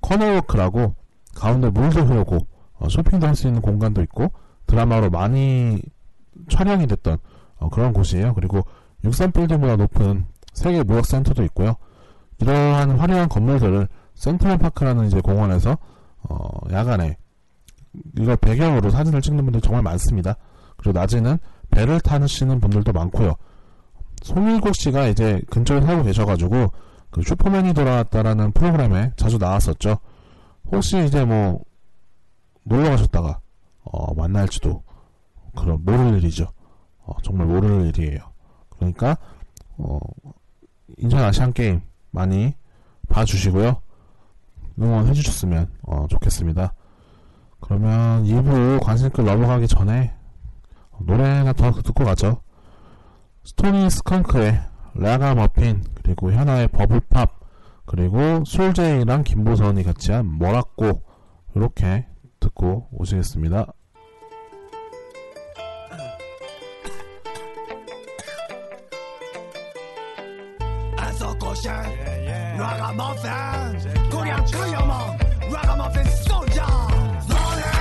커넬워크라고 0.02 0.94
가운데 1.34 1.70
물도 1.70 2.00
흐르고 2.02 2.38
어, 2.78 2.88
쇼핑도 2.88 3.26
할 3.26 3.34
수 3.34 3.46
있는 3.46 3.62
공간도 3.62 4.02
있고 4.02 4.32
드라마로 4.66 5.10
많이 5.10 5.80
촬영이 6.50 6.86
됐던 6.86 7.18
어, 7.58 7.68
그런 7.70 7.92
곳이에요. 7.92 8.34
그리고 8.34 8.62
63빌딩보다 9.04 9.76
높은 9.76 10.26
세계 10.52 10.82
무역센터도 10.82 11.42
있고요. 11.44 11.76
이러한 12.40 12.98
화려한 12.98 13.28
건물들을 13.28 13.88
센트럴 14.14 14.58
파크라는 14.58 15.06
이제 15.06 15.20
공원에서 15.20 15.78
어, 16.28 16.48
야간에 16.70 17.16
이걸 18.18 18.36
배경으로 18.36 18.90
사진을 18.90 19.20
찍는 19.20 19.44
분들 19.44 19.60
정말 19.60 19.82
많습니다. 19.82 20.36
그리고 20.76 20.98
낮에는 20.98 21.38
배를 21.70 22.00
타시는 22.00 22.60
분들도 22.60 22.92
많고요. 22.92 23.34
송일국 24.22 24.74
씨가 24.74 25.08
이제 25.08 25.42
근처에 25.50 25.80
살고 25.80 26.04
계셔가지고 26.04 26.70
그 27.10 27.22
슈퍼맨이 27.22 27.74
돌아왔다라는 27.74 28.52
프로그램에 28.52 29.12
자주 29.16 29.38
나왔었죠. 29.38 29.98
혹시 30.70 31.04
이제 31.04 31.24
뭐 31.24 31.60
놀러 32.64 32.90
가셨다가 32.90 33.40
어, 33.84 34.14
만날지도 34.14 34.82
그런 35.56 35.84
모를 35.84 36.18
일이죠. 36.18 36.46
어, 37.04 37.12
정말 37.22 37.46
모를 37.46 37.86
일이에요. 37.88 38.31
그러니까 38.82 39.16
어, 39.78 39.98
인천 40.98 41.20
아시안 41.22 41.52
게임 41.52 41.80
많이 42.10 42.54
봐주시고요. 43.08 43.80
응원해 44.80 45.12
주셨으면 45.12 45.70
어, 45.82 46.06
좋겠습니다. 46.08 46.74
그러면 47.60 48.24
2부 48.24 48.82
관심글 48.82 49.24
넘어가기 49.24 49.68
전에 49.68 50.12
노래나 50.98 51.52
더 51.52 51.70
듣고 51.72 52.04
가죠. 52.04 52.42
스토니 53.44 53.88
스컹크의 53.90 54.60
라가 54.94 55.34
머핀 55.34 55.84
그리고 55.94 56.32
현아의 56.32 56.68
버블팝 56.68 57.40
그리고 57.86 58.44
솔제이랑 58.44 59.24
김보선이 59.24 59.82
같이 59.84 60.12
한 60.12 60.26
뭐라고 60.26 61.02
이렇게 61.54 62.06
듣고 62.40 62.88
오시겠습니다. 62.92 63.72
Azokoshai, 71.62 72.58
Ragamuffin, 72.58 74.10
Korean 74.10 74.44
Kayama, 74.46 75.18
Ragamuffin 75.52 76.06
soldier. 76.06 76.66
Soldier. 77.22 77.72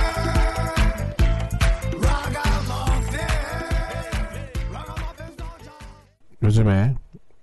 요즘에 6.42 6.94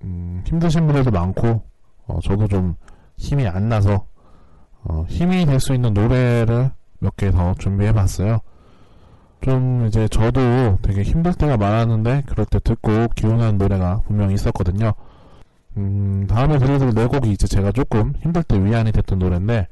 음, 0.03 0.43
힘드신 0.45 0.85
분들도 0.87 1.11
많고 1.11 1.61
어, 2.07 2.19
저도 2.23 2.47
좀 2.47 2.75
힘이 3.17 3.47
안 3.47 3.69
나서 3.69 4.05
어, 4.83 5.05
힘이 5.09 5.45
될 5.45 5.59
수 5.59 5.73
있는 5.73 5.93
노래를 5.93 6.71
몇 6.99 7.15
개 7.17 7.31
더 7.31 7.53
준비해봤어요. 7.55 8.39
좀 9.41 9.85
이제 9.87 10.07
저도 10.09 10.77
되게 10.81 11.01
힘들 11.03 11.33
때가 11.33 11.55
많았는데 11.57 12.23
그럴 12.27 12.45
때 12.45 12.59
듣고 12.59 13.07
기운하는 13.15 13.57
노래가 13.57 14.01
분명히 14.05 14.33
있었거든요. 14.33 14.93
음, 15.79 16.27
다음에 16.27 16.57
들려드릴 16.57 16.93
네 16.93 17.07
곡이 17.07 17.31
이제 17.31 17.47
제가 17.47 17.71
조금 17.71 18.13
힘들 18.21 18.43
때 18.43 18.61
위안이 18.61 18.91
됐던 18.91 19.17
노래인데 19.17 19.67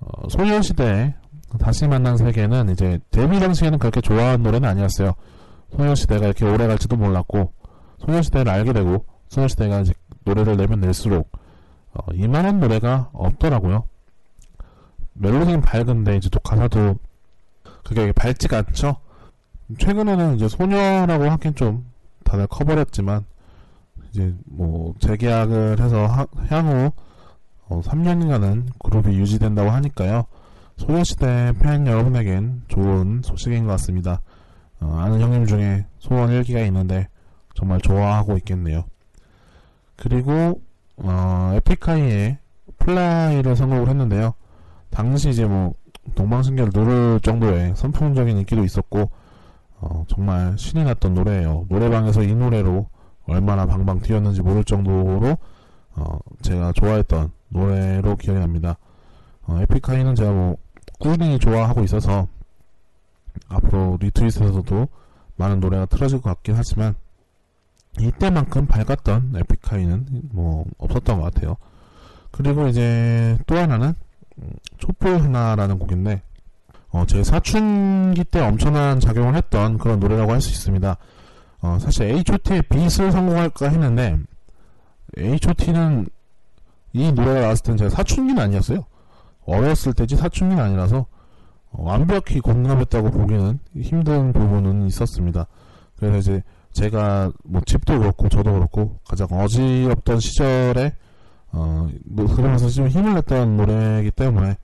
어, 0.00 0.28
소녀시대의 0.28 1.14
다시 1.58 1.88
만난 1.88 2.16
세계는 2.16 2.68
이제 2.70 3.00
데뷔 3.10 3.40
당시에는 3.40 3.78
그렇게 3.78 4.00
좋아하는 4.00 4.44
노래는 4.44 4.68
아니었어요. 4.68 5.14
소녀시대가 5.76 6.26
이렇게 6.26 6.44
오래 6.44 6.66
갈지도 6.66 6.96
몰랐고 6.96 7.52
소녀시대를 7.98 8.50
알게 8.50 8.72
되고 8.72 9.04
소녀시대가 9.28 9.80
이제 9.80 9.92
노래를 10.24 10.56
내면 10.56 10.80
낼수록 10.80 11.30
어, 11.94 12.00
이만한 12.14 12.60
노래가 12.60 13.10
없더라고요. 13.12 13.84
멜로디는 15.14 15.62
밝은데 15.62 16.16
이제 16.16 16.28
또 16.30 16.38
가사도 16.38 16.96
그게 17.82 18.12
밝지가 18.12 18.58
않죠. 18.58 18.96
최근에는 19.78 20.36
이제 20.36 20.48
소녀라고 20.48 21.24
하긴 21.24 21.56
좀 21.56 21.90
다들 22.24 22.46
커버를 22.46 22.80
했지만 22.82 23.24
이제 24.18 24.34
뭐 24.46 24.94
재계약을 24.98 25.80
해서 25.80 26.06
하- 26.06 26.26
향후 26.48 26.90
어, 27.68 27.80
3년간은 27.82 28.66
그룹이 28.82 29.16
유지된다고 29.16 29.70
하니까요. 29.70 30.24
소녀시대 30.76 31.52
팬 31.60 31.86
여러분에겐 31.86 32.62
좋은 32.68 33.20
소식인 33.22 33.64
것 33.64 33.70
같습니다. 33.72 34.20
어, 34.80 34.96
아는 35.00 35.20
형님 35.20 35.46
중에 35.46 35.86
소원 35.98 36.30
일기가 36.32 36.60
있는데 36.60 37.08
정말 37.54 37.80
좋아하고 37.80 38.36
있겠네요. 38.38 38.84
그리고 39.96 40.60
어, 40.96 41.52
에픽하이의 41.56 42.38
Fly를 42.78 43.54
선곡을 43.54 43.88
했는데요. 43.88 44.34
당시 44.90 45.30
이제 45.30 45.44
뭐 45.44 45.74
동방신기를 46.14 46.70
누를 46.74 47.20
정도의 47.20 47.74
선풍적인 47.76 48.38
인기도 48.38 48.64
있었고 48.64 49.10
어, 49.80 50.04
정말 50.08 50.56
신이 50.58 50.82
났던 50.84 51.14
노래예요. 51.14 51.66
노래방에서 51.68 52.22
이 52.22 52.34
노래로 52.34 52.88
얼마나 53.28 53.66
방방 53.66 54.00
뛰었는지 54.00 54.42
모를 54.42 54.64
정도로 54.64 55.36
어, 55.96 56.18
제가 56.42 56.72
좋아했던 56.72 57.30
노래로 57.50 58.16
기억이 58.16 58.40
납니다. 58.40 58.76
어, 59.46 59.58
에픽하이는 59.60 60.14
제가 60.14 60.32
뭐 60.32 60.56
꾸준히 60.98 61.38
좋아하고 61.38 61.82
있어서 61.84 62.26
앞으로 63.48 63.98
리트윗에서도 64.00 64.88
많은 65.36 65.60
노래가 65.60 65.86
틀어질 65.86 66.20
것 66.20 66.30
같긴 66.30 66.56
하지만 66.56 66.94
이때만큼 68.00 68.66
밝았던 68.66 69.34
에픽하이는 69.36 70.06
뭐 70.32 70.64
없었던 70.78 71.20
것 71.20 71.32
같아요. 71.32 71.56
그리고 72.30 72.68
이제 72.68 73.38
또 73.46 73.56
하나는 73.56 73.94
음, 74.38 74.50
촛불 74.78 75.20
하나라는 75.20 75.78
곡인데 75.78 76.22
어, 76.90 77.04
제 77.06 77.22
사춘기 77.22 78.24
때 78.24 78.40
엄청난 78.40 79.00
작용을 79.00 79.34
했던 79.34 79.78
그런 79.78 80.00
노래라고 80.00 80.32
할 80.32 80.40
수 80.40 80.50
있습니다. 80.50 80.96
어, 81.60 81.78
사실 81.80 82.04
H.O.T의 82.04 82.62
빛을 82.62 83.10
성공할까 83.10 83.68
했는데 83.68 84.18
H.O.T는 85.16 86.08
이 86.92 87.12
노래가 87.12 87.40
나왔을 87.40 87.64
때는 87.64 87.78
제가 87.78 87.90
사춘기는 87.90 88.40
아니었어요. 88.40 88.84
어렸을 89.44 89.92
때지 89.94 90.16
사춘기는 90.16 90.62
아니라서 90.62 91.06
어, 91.70 91.82
완벽히 91.82 92.40
공감했다고 92.40 93.10
보기는 93.10 93.58
힘든 93.76 94.32
부분은 94.32 94.86
있었습니다. 94.86 95.46
그래서 95.96 96.18
이제 96.18 96.42
제가 96.72 97.32
뭐 97.44 97.60
집도 97.66 97.98
그렇고 97.98 98.28
저도 98.28 98.52
그렇고 98.52 98.98
가장 99.06 99.26
어지럽던 99.30 100.20
시절에 100.20 100.92
어, 101.50 101.88
뭐 102.04 102.26
그러면서 102.26 102.68
좀 102.68 102.88
힘을 102.88 103.14
냈던 103.14 103.56
노래이기 103.56 104.10
때문에 104.12 104.56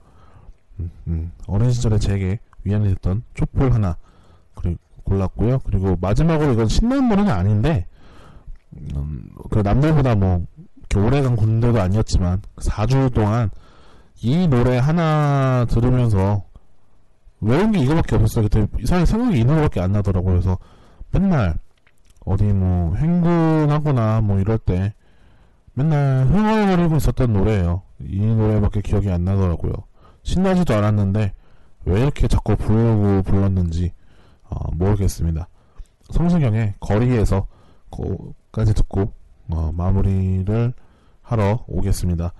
음, 0.79 0.91
음, 1.07 1.31
어린 1.47 1.71
시절에 1.71 1.97
제게 1.99 2.39
위안이 2.63 2.87
됐던 2.89 3.23
촛불 3.33 3.73
하나 3.73 3.97
골랐고요. 5.05 5.59
그리고 5.59 5.97
마지막으로 6.01 6.53
이건 6.53 6.67
신나는 6.67 7.09
노래는 7.09 7.31
아닌데 7.31 7.87
음, 8.95 9.29
그 9.49 9.59
남들보다 9.59 10.15
뭐 10.15 10.45
오래간 10.95 11.35
군대도 11.35 11.79
아니었지만 11.81 12.41
4주 12.57 13.13
동안 13.13 13.49
이 14.21 14.47
노래 14.47 14.77
하나 14.77 15.65
들으면서 15.69 16.43
외운 17.41 17.71
게 17.71 17.79
이거밖에 17.79 18.15
없었어요. 18.15 18.45
그때 18.45 18.67
이상하게 18.79 19.05
생각이 19.05 19.39
이 19.39 19.43
노래밖에 19.43 19.81
안 19.81 19.91
나더라고요. 19.91 20.33
그래서 20.33 20.57
맨날 21.11 21.57
어디 22.25 22.45
뭐 22.45 22.95
행군하거나 22.95 24.21
뭐 24.21 24.39
이럴 24.39 24.57
때 24.57 24.93
맨날 25.73 26.25
흥얼거리고 26.25 26.95
있었던 26.95 27.33
노래예요. 27.33 27.81
이 27.99 28.25
노래밖에 28.25 28.81
기억이 28.81 29.11
안 29.11 29.25
나더라고요. 29.25 29.73
신나지도 30.23 30.73
않았는데 30.73 31.33
왜 31.85 32.01
이렇게 32.01 32.27
자꾸 32.27 32.55
부르고 32.55 33.23
불렀는지 33.23 33.91
어, 34.49 34.71
모르겠습니다. 34.73 35.47
성시경의 36.11 36.75
거리에서 36.79 37.47
거까지 37.91 38.73
듣고 38.73 39.13
어, 39.49 39.71
마무리를 39.73 40.73
하러 41.21 41.63
오겠습니다. 41.67 42.33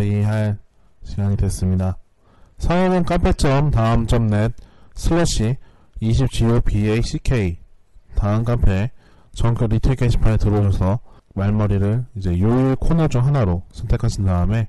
마무리할 0.00 0.58
시간이 1.04 1.36
됐습니다. 1.36 1.98
사연은 2.58 3.04
카페점 3.04 3.70
다음점.net 3.70 4.54
슬래시 4.94 5.56
20GOBACK 6.00 7.56
다음 8.16 8.44
카페 8.44 8.90
정크 9.34 9.64
리트윗 9.64 9.98
게시판에 9.98 10.38
들어오셔서 10.38 11.00
말머리를 11.34 12.04
이제 12.16 12.40
요일 12.40 12.76
코너 12.76 13.08
중 13.08 13.24
하나로 13.24 13.62
선택하신 13.72 14.24
다음에 14.24 14.68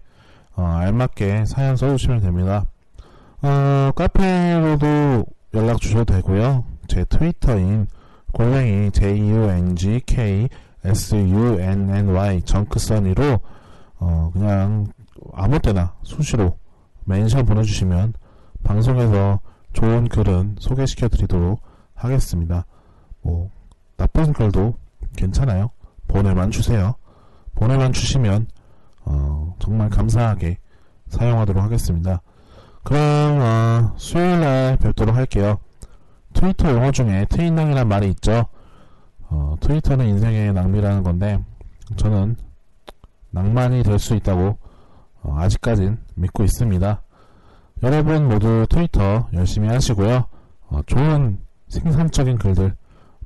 어, 0.55 0.63
알맞게 0.63 1.45
사연 1.45 1.75
써주시면 1.77 2.21
됩니다. 2.21 2.65
어, 3.41 3.91
카페로도 3.95 5.25
연락 5.53 5.79
주셔도 5.79 6.05
되고요. 6.05 6.65
제 6.87 7.05
트위터인 7.05 7.87
골뱅이 8.33 8.91
JUNGK 8.91 10.49
SUNNY 10.83 12.41
정크써니로 12.43 13.39
어, 13.99 14.29
그냥 14.33 14.87
아무 15.33 15.59
때나 15.59 15.93
수시로 16.03 16.57
멘션 17.05 17.45
보내주시면 17.45 18.13
방송에서 18.63 19.39
좋은 19.73 20.07
글은 20.07 20.55
소개시켜 20.59 21.07
드리도록 21.07 21.61
하겠습니다. 21.95 22.65
뭐, 23.21 23.49
나쁜 23.97 24.33
글도 24.33 24.75
괜찮아요. 25.15 25.69
보내만 26.07 26.51
주세요. 26.51 26.95
보내만 27.55 27.93
주시면, 27.93 28.47
어, 29.05 29.55
정말 29.59 29.89
감사하게 29.89 30.57
사용하도록 31.07 31.63
하겠습니다. 31.63 32.21
그럼, 32.83 33.39
어, 33.39 33.93
수요일날 33.97 34.77
뵙도록 34.77 35.15
할게요. 35.15 35.59
트위터 36.33 36.71
용어 36.71 36.91
중에 36.91 37.25
트인낭이란 37.29 37.87
말이 37.87 38.09
있죠. 38.09 38.45
어, 39.29 39.55
트위터는 39.59 40.07
인생의 40.07 40.53
낭비라는 40.53 41.03
건데, 41.03 41.43
저는 41.97 42.35
낭만이 43.31 43.83
될 43.83 43.99
수 43.99 44.15
있다고 44.15 44.57
어, 45.23 45.35
아직까진 45.37 45.97
믿고 46.15 46.43
있습니다. 46.43 47.01
여러분 47.83 48.27
모두 48.27 48.65
트위터 48.69 49.27
열심히 49.33 49.67
하시고요. 49.67 50.25
어, 50.67 50.81
좋은 50.85 51.39
생산적인 51.67 52.37
글들 52.37 52.75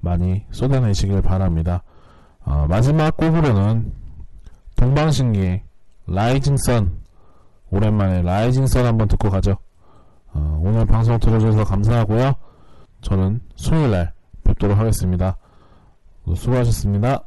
많이 0.02 0.46
쏟아내시길 0.52 1.22
바랍니다. 1.22 1.84
어, 2.44 2.66
마지막 2.70 3.18
곡으로는 3.18 3.92
동방신기의 4.76 5.64
Rising 6.08 6.58
Sun 6.58 6.98
오랜만에 7.72 8.22
Rising 8.22 8.68
Sun 8.68 8.86
한번 8.86 9.08
듣고 9.08 9.30
가죠. 9.30 9.58
어, 10.34 10.60
오늘 10.64 10.86
방송 10.86 11.20
들어주셔서 11.20 11.64
감사하고요. 11.64 12.34
저는 13.02 13.42
수요일날 13.56 14.14
뵙도록 14.44 14.78
하겠습니다. 14.78 15.38
수고하셨습니다. 16.36 17.24